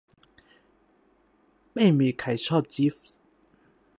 [1.73, 3.19] ไม่มีใครชอบจีฟส์